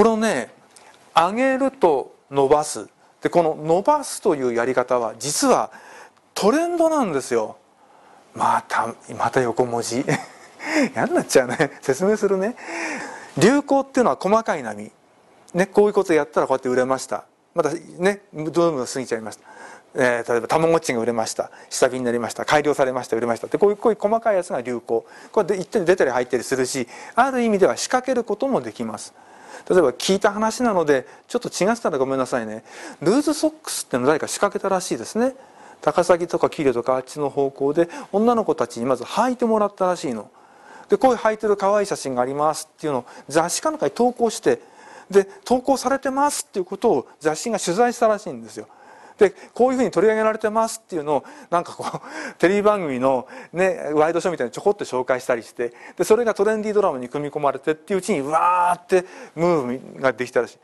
[0.00, 0.48] これをね
[1.14, 2.88] 上げると伸ばす。
[3.20, 5.70] でこの伸ばすというやり方は実は
[6.32, 7.58] トレンドなんですよ。
[8.34, 10.02] またまた横文字。
[10.94, 11.72] 嫌になっちゃうね。
[11.82, 12.56] 説明するね。
[13.36, 14.90] 流行っていうのは細かい波。
[15.52, 17.24] ねこういうことやったらこうやって売れました。
[17.54, 19.42] またねどんどん過ぎちゃいました。
[19.96, 21.50] えー、例えばたまごっちが売れました。
[21.68, 22.46] 下火になりました。
[22.46, 23.48] 改良されました売れました。
[23.48, 25.04] ってこういうこういう細かいやつが流行。
[25.30, 29.12] これで一点出たり入ったりするしある意味では仕掛けることもできます。
[29.68, 32.64] 例えば聞いた話なのでちょっと違ってたらごめんなさいね。
[33.00, 35.34] ルーズソックスっての誰か仕掛けたらしいですね。
[35.80, 40.30] 高崎とか桐生とかあっちの方向で女の子たちにまず履いてもらったらしいの。
[40.88, 44.60] でこういう履いてる可愛い写真がありますっていうのを雑誌かなんかに投稿して
[45.08, 48.66] で投稿されてますっていうことを雑誌が取材したらしいんですよ。
[49.20, 52.00] でこういうふうに取り上げられてますっていうのをなんかこう
[52.40, 60.58] テレビ番組の、ね、ワイドショーみたいにちょこっと紹介したりしてでそれがトレンディードラマに組み込まれてっていううちにわーってムーブができたらしい。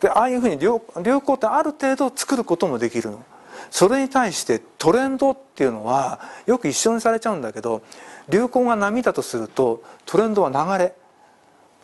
[0.00, 3.22] でああいうふうに流行ってある程度作ることもできるの。
[3.70, 7.82] それに対してトレンドっていうのはよく一緒にされちゃうんだけど
[8.28, 10.94] 流行が波だとするとトレンドは流れ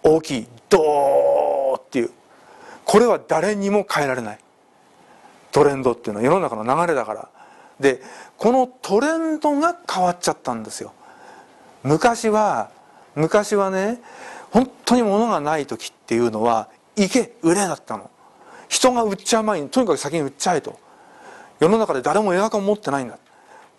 [0.03, 2.11] 大きいドーっていう。
[2.87, 4.39] これは誰にも変えられない。
[5.53, 7.29] トレンドっていうのは世の中の流れだから。
[7.81, 8.03] で
[8.37, 10.93] このトレンドが変わっちゃったんですよ。
[11.83, 12.71] 昔は
[13.15, 14.01] 昔はね
[14.51, 18.11] 本当に物がない時っていうのは行け売れだったの。
[18.69, 20.79] 人が売っちゃう前にとにかく先に売っちゃえと。
[21.61, 23.19] 世の中で誰もエアコン持ってないんだ。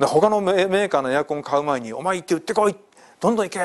[0.07, 2.75] 他のメーカーのエアコン買う前に「お前行って売ってこい。
[3.19, 3.59] どんどん行け。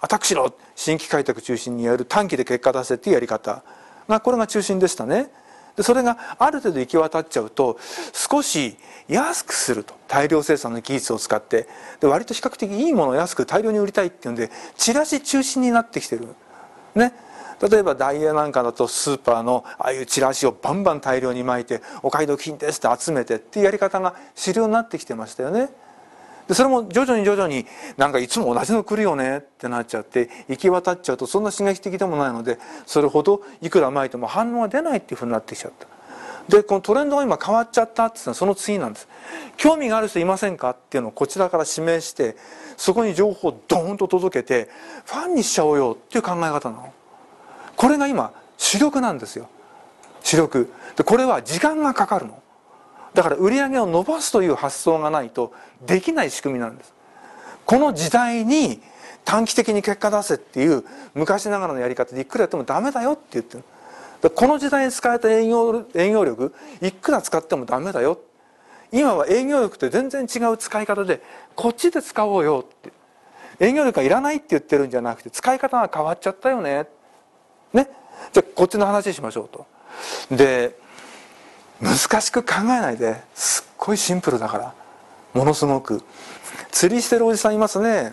[0.00, 2.04] アタックしろ!」新規開拓中心にやる。
[2.04, 3.62] 短期で結果出せっていうやり方。
[4.08, 5.30] がこれが中心でしたね。
[5.76, 7.78] でそれがある程度行き渡っちゃうと
[8.12, 8.76] 少し
[9.08, 9.94] 安くすると。
[10.08, 11.68] 大量生産の技術を使って。
[12.00, 16.28] で割と比較的いいものを安く大量に売りたいっていうんでチラシ中心になってきてる。
[16.94, 17.12] ね。
[17.60, 25.68] 例えばダイヤなんかだとスーパーのああいうチラシをバンバン大量に巻いて「お買い得品です」って集めてっていうやり方が主流になってきてましたよね。
[26.50, 27.64] でそれも徐々に徐々に
[27.96, 35.86] なんかいつも同じの来るよねってなっちゃって行き渡っちゃうとそんな刺激的でもないのでそれほどいくら巻いても反応が出ないっていうふうになってきちゃった。
[36.48, 39.06] でこのトレンドが今変わっちゃったっていうのはその次なんです。
[39.58, 40.70] 興味がある人いませんか？
[40.70, 42.34] っていうのをこちらから指名して
[42.76, 44.68] そこに情報をドーンと届けて
[45.04, 46.92] ファンにしちゃおうよっていう考え方なの。
[47.76, 49.48] これが今主力なんですよ。
[50.24, 50.72] 主力。
[50.96, 52.42] でこれは時間がかかるの。
[53.14, 55.52] だから売り上げを伸ばすという発想がないと
[55.86, 56.92] できない仕組みなんです。
[57.66, 58.80] この時代に
[59.24, 60.84] 短期的に結果出せっていう
[61.14, 63.64] 昔ながらのやり方でいくらやってもダメだよって言ってる。
[64.30, 68.18] この時代に使えた営業営業力いくら使ってもダメだよ
[68.92, 71.22] 今は営業力って全然違う使い方で
[71.54, 72.92] こっちで使おうよって。
[73.60, 76.86] 営業力がいらないって言ってるんじゃなくて使い方が変わっちゃったよね。
[77.72, 77.88] ね。
[78.32, 79.66] じゃあこっちの話しましょうと。
[80.34, 80.76] で
[81.80, 84.74] 難しく考えないですっごいシンプルだから。
[85.32, 86.02] ものすごく。
[86.70, 88.12] 釣りしてるおじさんいますね。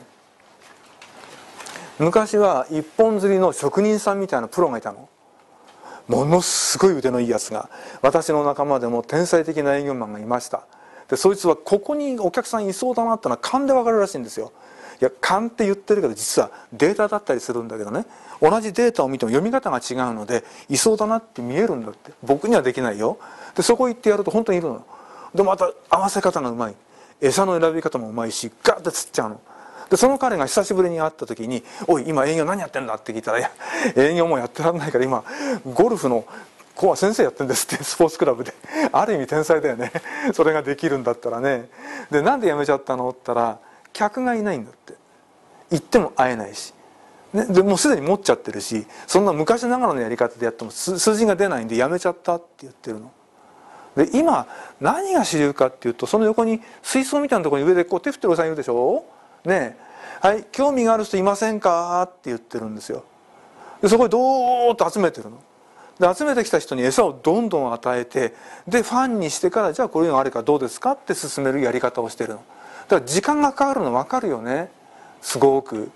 [2.00, 5.10] 昔は一本釣りの職人さんみたいなプロがいたの。
[6.08, 7.70] ものすごい腕のいいやつが。
[8.02, 10.66] 私の仲間でも天才的な営業マンがいました。
[11.10, 14.52] でそいつはここにお客さんいそうだなってのは勘でわかるらしいんですよ。
[15.00, 18.06] いや勘って言ってるけど実はデータだったりするんだけどね。
[18.42, 22.12] 同じデータを見ても読み方が違うのでいそうだなって見えるんだって。
[22.24, 23.18] 僕にはできないよ。
[23.56, 24.86] でそこ行ってやると本当にいるの
[25.34, 26.76] でまた合わせ方がうまい。
[27.20, 29.42] 餌の選び方もうまいしガッて釣っちゃうの。
[29.90, 33.52] でその彼が久しぶりに会った時に「おい今営業何やってんだ?」って聞いたら「いや
[33.96, 35.24] 営業もやってらんないから今
[35.74, 36.26] ゴルフの
[36.76, 38.54] 子は先生やってんです」ってスポーツクラブで。
[38.92, 39.92] ある意味天才だよね。
[40.34, 41.70] それができるんだったらね。
[42.12, 43.60] でなんで辞めちゃったのって言ったら
[43.94, 44.94] 客がいないんだって。
[45.70, 46.74] 行っても会えないし。
[47.34, 53.12] ね、でもうすでに持っちゃってるしそんな昔ながらのやり方でやっても数字が出ないんでやめちゃったって言ってるの。
[53.98, 54.48] で今
[54.80, 59.04] 何が主流かっていうとその横に水槽みたいなところに上でこう手振ってるおじさんいるでしょ？
[59.44, 59.78] ね
[60.22, 63.04] はい興味がある人いませんかって言ってるんですよ。
[63.82, 65.38] でそこにドーッと集めてるの。
[66.00, 68.36] で集めてきた人に餌をどんどん与えて
[68.68, 72.44] でファンにしてからじゃあこういうのあれかどうですかって進めるやり方をしてるの。
[72.88, 74.70] だから時間がかかるの分かるよね。
[75.22, 75.92] すごく。